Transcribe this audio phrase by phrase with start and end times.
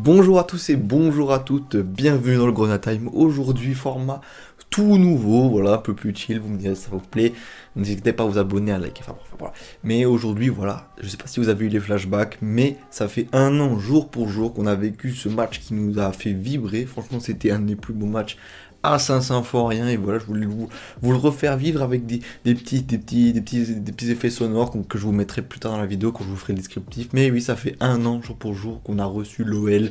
[0.00, 3.10] Bonjour à tous et bonjour à toutes, bienvenue dans le Grenade Time.
[3.12, 4.20] Aujourd'hui, format
[4.70, 7.32] tout nouveau, voilà, un peu plus chill, vous me direz si ça vous plaît.
[7.74, 9.52] N'hésitez pas à vous abonner, à liker, enfin, voilà.
[9.82, 13.26] Mais aujourd'hui, voilà, je sais pas si vous avez eu les flashbacks, mais ça fait
[13.32, 16.84] un an, jour pour jour, qu'on a vécu ce match qui nous a fait vibrer.
[16.84, 18.36] Franchement, c'était un des plus beaux matchs
[18.82, 20.68] à Saint-Symphorien et voilà je voulais vous,
[21.02, 24.98] le refaire vivre avec des, petits, des, petits, des, petits, des petits effets sonores que
[24.98, 27.08] je vous mettrai plus tard dans la vidéo quand je vous ferai le descriptif.
[27.12, 29.90] Mais oui ça fait un an jour pour jour qu'on a reçu l'OL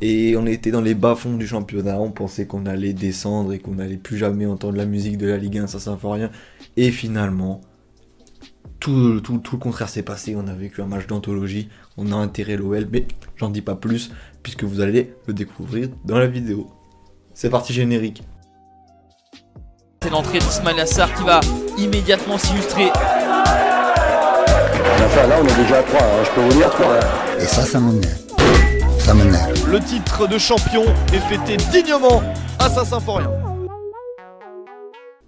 [0.00, 1.98] et on était dans les bas-fonds du championnat.
[2.00, 5.38] On pensait qu'on allait descendre et qu'on n'allait plus jamais entendre la musique de la
[5.38, 6.30] Ligue 1 Saint-Symphorien
[6.76, 7.60] et finalement
[8.78, 12.14] tout, tout, tout, le contraire s'est passé, on a vécu un match d'anthologie, on a
[12.14, 13.06] intérêt l'OL, mais
[13.36, 14.12] j'en dis pas plus,
[14.44, 16.70] puisque vous allez le découvrir dans la vidéo.
[17.40, 18.24] C'est parti générique.
[20.02, 21.38] C'est l'entrée d'Ismail Assar qui va
[21.78, 22.86] immédiatement s'illustrer.
[22.86, 22.96] là,
[25.40, 26.70] on est déjà à 3, hein, je peux vous dire.
[26.70, 26.98] Quoi.
[27.38, 28.18] Et ça, ça m'énerve.
[28.98, 29.70] Ça m'énerve.
[29.70, 32.24] Le titre de champion est fêté dignement
[32.58, 33.30] à Saint-Symphorien.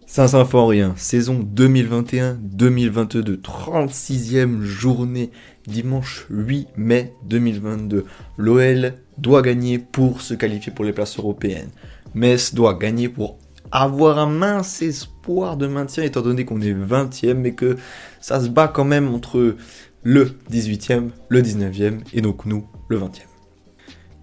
[0.04, 5.30] Saint-Symphorien, saison 2021-2022, 36e journée,
[5.68, 8.04] dimanche 8 mai 2022.
[8.36, 11.70] L'OL doit gagner pour se qualifier pour les places européennes.
[12.14, 13.38] Metz doit gagner pour
[13.72, 17.76] avoir un mince espoir de maintien étant donné qu'on est 20e mais que
[18.20, 19.56] ça se bat quand même entre
[20.02, 23.22] le 18e, le 19e et donc nous le 20e.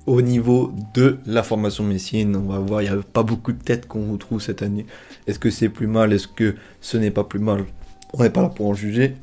[0.06, 3.62] Au niveau de la formation messienne, on va voir, il n'y a pas beaucoup de
[3.62, 4.86] têtes qu'on retrouve cette année.
[5.28, 6.14] Est-ce que c'est plus mal?
[6.14, 7.66] Est-ce que ce n'est pas plus mal?
[8.14, 9.16] On n'est pas là pour en juger.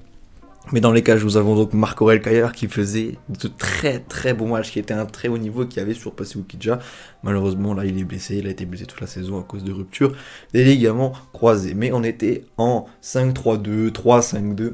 [0.72, 4.48] Mais dans les cas, nous avons donc Marc-Aurel Caillard qui faisait de très très bons
[4.48, 6.78] matchs, qui était un très haut niveau, qui avait surpassé Ukidja.
[7.22, 9.72] Malheureusement, là, il est blessé, il a été blessé toute la saison à cause de
[9.72, 10.16] rupture
[10.52, 11.74] des ligaments croisés.
[11.74, 14.72] Mais on était en 5-3-2, 3-5-2,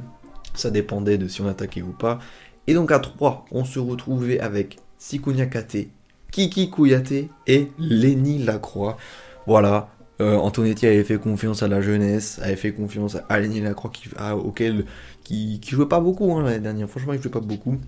[0.55, 2.21] ça dépendait de si on attaquait ou pas.
[2.69, 5.89] Et donc à 3, on se retrouvait avec Sikunya Kate,
[6.31, 8.97] Kiki Kouyaté et Lenny Lacroix.
[9.47, 9.89] Voilà,
[10.21, 14.09] euh, Antonetti avait fait confiance à la jeunesse, avait fait confiance à Lenny Lacroix qui,
[14.45, 14.85] auquel
[15.31, 16.89] qui, jouait pas beaucoup hein, l'année dernière.
[16.89, 17.79] Franchement, il jouait pas beaucoup.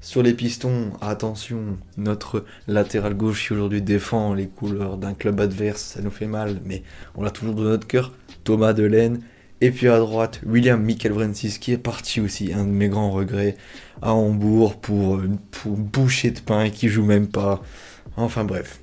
[0.00, 5.82] Sur les pistons, attention, notre latéral gauche qui aujourd'hui défend les couleurs d'un club adverse,
[5.82, 6.82] ça nous fait mal, mais
[7.14, 8.12] on l'a toujours dans notre cœur.
[8.44, 9.20] Thomas Delaine.
[9.62, 13.10] Et puis à droite, William Michael Francis qui est parti aussi, un de mes grands
[13.10, 13.56] regrets,
[14.00, 17.62] à Hambourg pour, pour boucher de pain qui joue même pas.
[18.16, 18.80] Enfin bref.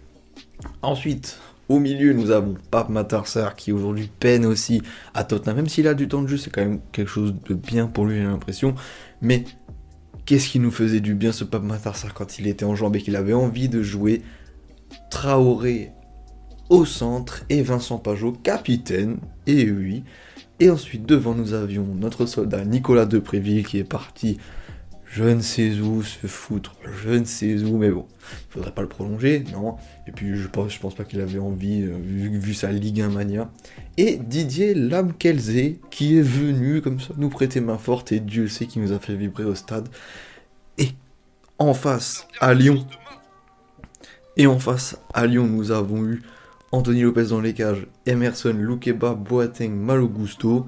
[0.83, 1.39] Ensuite,
[1.69, 4.81] au milieu, nous avons Pape Matarsar qui aujourd'hui peine aussi
[5.13, 5.57] à Tottenham.
[5.57, 8.05] Même s'il a du temps de jeu, c'est quand même quelque chose de bien pour
[8.05, 8.73] lui, j'ai l'impression.
[9.21, 9.43] Mais
[10.25, 13.01] qu'est-ce qui nous faisait du bien ce Pape Matarsar quand il était en jambes et
[13.01, 14.21] qu'il avait envie de jouer
[15.11, 15.91] Traoré
[16.69, 19.17] au centre et Vincent Pajot capitaine.
[19.45, 20.03] Et oui.
[20.59, 24.37] Et ensuite, devant, nous avions notre soldat Nicolas Depréville qui est parti
[25.09, 28.81] je ne sais où se foutre, je ne sais où, mais bon, il faudrait pas
[28.81, 29.75] le prolonger, non.
[30.07, 33.49] Et puis je pense, pense pas qu'il avait envie, euh, vu, sa Ligue 1 mania.
[33.97, 38.65] Et Didier Lamkelze, qui est venu comme ça nous prêter main forte, et Dieu sait
[38.65, 39.87] qui nous a fait vibrer au stade.
[40.77, 40.89] Et
[41.57, 42.85] en face, à Lyon,
[44.35, 46.21] et en face, à Lyon, nous avons eu
[46.71, 50.67] Anthony Lopez dans les cages, Emerson, Lukeba, Boateng, Malogusto.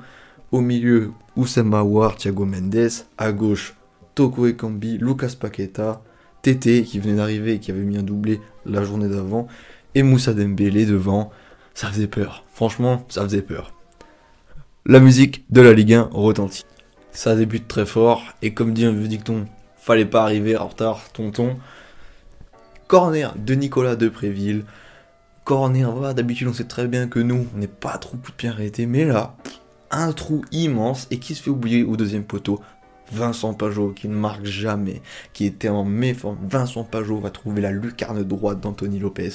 [0.51, 3.05] Au milieu, Oussama War, Thiago Mendes.
[3.19, 3.75] À gauche,
[4.19, 6.01] Toko Ekambi, Lucas Paqueta,
[6.41, 9.47] Tété qui venait d'arriver et qui avait mis un doublé la journée d'avant,
[9.95, 11.31] et Moussa Dembélé devant.
[11.73, 12.43] Ça faisait peur.
[12.53, 13.73] Franchement, ça faisait peur.
[14.85, 16.65] La musique de la Ligue 1 retentit.
[17.13, 19.45] Ça débute très fort, et comme dit un vieux dicton,
[19.77, 21.55] fallait pas arriver en retard, tonton.
[22.87, 24.65] Corner de Nicolas Depréville.
[25.45, 28.35] Corner, voilà, d'habitude on sait très bien que nous, on n'est pas trop coup de
[28.35, 29.37] pied arrêté, mais là,
[29.91, 32.59] un trou immense et qui se fait oublier au deuxième poteau
[33.11, 35.01] Vincent Pajot qui ne marque jamais,
[35.33, 36.37] qui était en méforme.
[36.43, 39.29] Vincent Pajot va trouver la lucarne droite d'Anthony Lopez.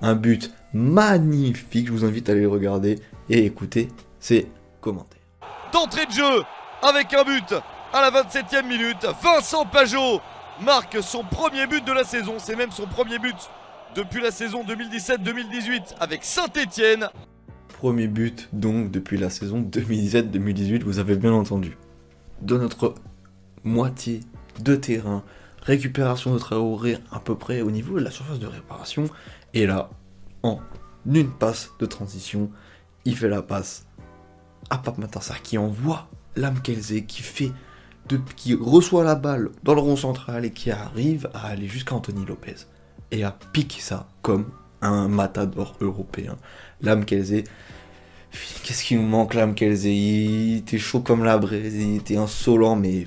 [0.00, 4.48] Un but magnifique, je vous invite à aller le regarder et écouter ses
[4.80, 5.20] commentaires.
[5.72, 6.42] D'entrée de jeu
[6.82, 7.54] avec un but
[7.92, 10.20] à la 27e minute, Vincent Pajot
[10.60, 13.36] marque son premier but de la saison, c'est même son premier but
[13.94, 17.08] depuis la saison 2017-2018 avec Saint-Étienne.
[17.78, 21.76] Premier but donc depuis la saison 2017-2018, vous avez bien entendu
[22.42, 22.94] de notre
[23.64, 24.20] moitié
[24.60, 25.22] de terrain.
[25.62, 29.04] Récupération de Traoré à peu près au niveau de la surface de réparation.
[29.54, 29.90] Et là,
[30.42, 30.60] en
[31.06, 32.50] une passe de transition,
[33.04, 33.86] il fait la passe
[34.70, 37.52] à Pape Matassar qui envoie Lamkelze qui fait
[38.36, 42.26] qui reçoit la balle dans le rond central et qui arrive à aller jusqu'à Anthony
[42.26, 42.56] Lopez
[43.10, 44.50] et à piquer ça comme
[44.80, 46.36] un matador européen.
[46.80, 47.44] Lamkelze
[48.62, 52.76] Qu'est-ce qui nous manque là, Mkelze Il était chaud comme la braise, il était insolent,
[52.76, 53.06] mais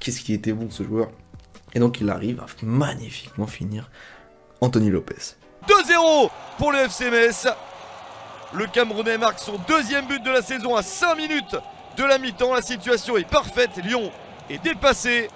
[0.00, 1.10] qu'est-ce qui était bon ce joueur.
[1.74, 3.90] Et donc il arrive à magnifiquement finir
[4.60, 5.36] Anthony Lopez.
[5.68, 7.48] 2-0 pour le FC Metz.
[8.54, 11.56] Le Camerounais marque son deuxième but de la saison à 5 minutes
[11.96, 12.54] de la mi-temps.
[12.54, 13.70] La situation est parfaite.
[13.84, 14.10] Lyon
[14.48, 15.28] est dépassé.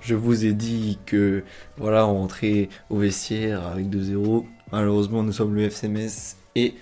[0.00, 1.44] Je vous ai dit que
[1.76, 4.44] voilà, on rentrait au vestiaire avec 2-0.
[4.72, 6.74] Malheureusement, nous sommes le FC Metz et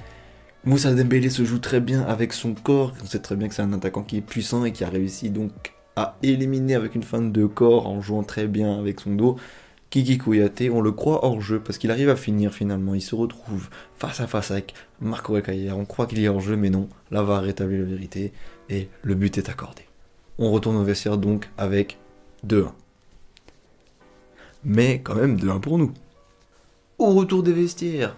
[0.64, 2.92] Moussa Dembélé se joue très bien avec son corps.
[3.02, 5.30] On sait très bien que c'est un attaquant qui est puissant et qui a réussi
[5.30, 9.36] donc à éliminer avec une fin de corps en jouant très bien avec son dos.
[9.90, 12.94] Kiki Kouyaté, on le croit hors jeu parce qu'il arrive à finir finalement.
[12.94, 15.78] Il se retrouve face à face avec Marco Recaillère.
[15.78, 16.88] On croit qu'il est hors jeu, mais non.
[17.10, 18.32] Là va rétablir la vérité
[18.68, 19.82] et le but est accordé.
[20.38, 21.98] On retourne au vestiaire donc avec
[22.46, 22.72] 2-1.
[24.64, 25.92] Mais quand même 2-1 pour nous.
[26.98, 28.16] Au retour des vestiaires,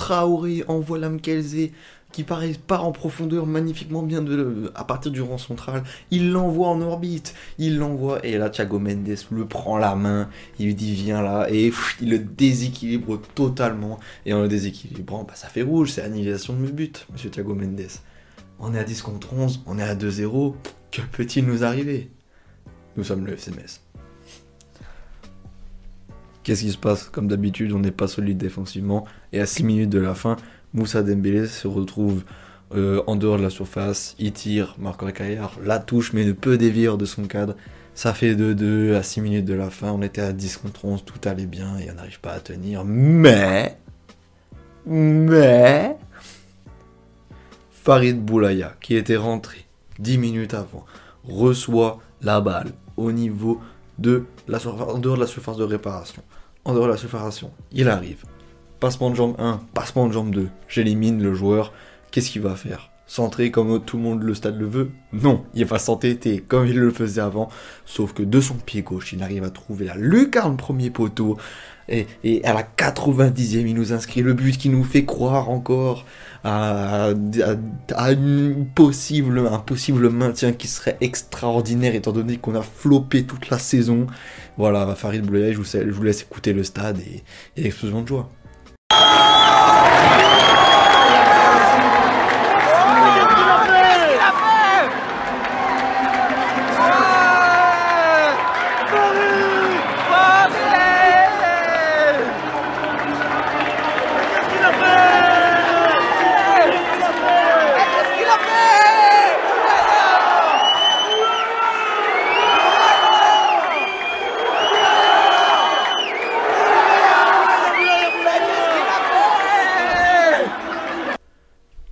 [0.00, 1.68] Traoré envoie Lamkelze
[2.10, 4.24] qui part en profondeur magnifiquement bien
[4.74, 5.84] à partir du rang central.
[6.10, 10.68] Il l'envoie en orbite, il l'envoie et là Thiago Mendes le prend la main, il
[10.68, 11.48] lui dit viens là.
[11.50, 11.70] Et
[12.00, 14.00] il le déséquilibre totalement.
[14.24, 17.90] Et en le déséquilibrant bah, ça fait rouge, c'est annihilation de but, monsieur Thiago Mendes.
[18.58, 20.54] On est à 10 contre 11, on est à 2-0,
[20.90, 22.10] que peut-il nous arriver?
[22.96, 23.89] Nous sommes le FCMS.
[26.42, 29.04] Qu'est-ce qui se passe Comme d'habitude, on n'est pas solide défensivement.
[29.32, 30.36] Et à 6 minutes de la fin,
[30.72, 32.22] Moussa Dembélé se retrouve
[32.74, 34.14] euh, en dehors de la surface.
[34.18, 37.56] Il tire, Marco Recaillard la touche, mais ne peut dévier de son cadre.
[37.94, 39.90] Ça fait 2-2 à 6 minutes de la fin.
[39.90, 42.84] On était à 10 contre 11, tout allait bien et on n'arrive pas à tenir.
[42.84, 43.76] Mais.
[44.86, 45.96] Mais.
[47.70, 49.66] Farid Boulaya, qui était rentré
[49.98, 50.84] 10 minutes avant,
[51.24, 53.60] reçoit la balle au niveau
[54.00, 56.22] de la en dehors de la surface de réparation.
[56.64, 58.24] En dehors de la surface, il arrive.
[58.80, 60.48] Passement de jambe 1, passement de jambe 2.
[60.68, 61.72] J'élimine le joueur.
[62.10, 62.90] Qu'est-ce qu'il va faire?
[63.06, 64.90] Centrer comme tout le monde le stade le veut?
[65.12, 67.48] Non, il va s'entêter comme il le faisait avant.
[67.84, 71.36] Sauf que de son pied gauche, il arrive à trouver la lucarne premier poteau.
[71.90, 76.06] Et, à la 90e, il nous inscrit le but qui nous fait croire encore
[76.44, 78.16] à, un
[78.74, 84.06] possible maintien qui serait extraordinaire étant donné qu'on a flopé toute la saison.
[84.56, 87.22] Voilà, Farid Bleuet, je je vous laisse écouter le stade et,
[87.56, 88.30] et l'explosion de joie.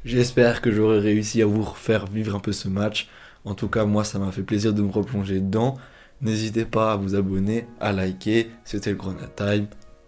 [0.08, 3.08] J'espère que j'aurai réussi à vous faire vivre un peu ce match.
[3.44, 5.76] En tout cas, moi, ça m'a fait plaisir de me replonger dedans.
[6.22, 8.48] N'hésitez pas à vous abonner, à liker.
[8.64, 9.66] C'était le Corona Time.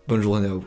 [0.09, 0.65] Bonne journée à vous.